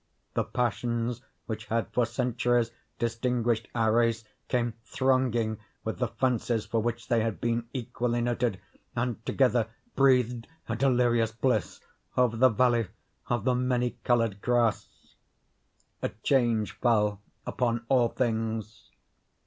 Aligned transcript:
The 0.33 0.43
passions 0.45 1.21
which 1.45 1.65
had 1.67 1.93
for 1.93 2.07
centuries 2.07 2.71
distinguished 2.97 3.67
our 3.75 3.93
race, 3.93 4.23
came 4.47 4.73
thronging 4.83 5.59
with 5.83 5.99
the 5.99 6.07
fancies 6.07 6.65
for 6.65 6.81
which 6.81 7.07
they 7.07 7.21
had 7.21 7.39
been 7.39 7.67
equally 7.71 8.19
noted, 8.19 8.59
and 8.95 9.23
together 9.27 9.67
breathed 9.95 10.47
a 10.67 10.75
delirious 10.75 11.31
bliss 11.31 11.81
over 12.17 12.35
the 12.35 12.49
Valley 12.49 12.87
of 13.27 13.43
the 13.43 13.53
Many 13.53 13.91
Colored 14.03 14.41
Grass. 14.41 15.17
A 16.01 16.09
change 16.23 16.71
fell 16.79 17.21
upon 17.45 17.85
all 17.87 18.09
things. 18.09 18.89